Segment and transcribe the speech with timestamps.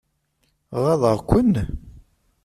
[0.83, 1.53] Ɣaḍeɣ-ken?